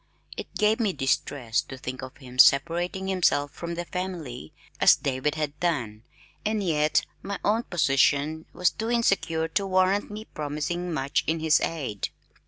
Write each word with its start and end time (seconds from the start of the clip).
It 0.35 0.55
gave 0.55 0.79
me 0.79 0.93
distress 0.93 1.61
to 1.61 1.77
think 1.77 2.01
of 2.01 2.17
him 2.17 2.39
separating 2.39 3.07
himself 3.07 3.51
from 3.51 3.75
the 3.75 3.85
family 3.85 4.51
as 4.79 4.95
David 4.95 5.35
had 5.35 5.59
done, 5.59 6.01
and 6.43 6.63
yet 6.63 7.05
my 7.21 7.37
own 7.45 7.61
position 7.61 8.47
was 8.51 8.71
too 8.71 8.89
insecure 8.89 9.47
to 9.49 9.67
warrant 9.67 10.09
me 10.09 10.25
promising 10.25 10.91
much 10.91 11.23
in 11.27 11.39
his 11.39 11.61
aid. 11.63 12.09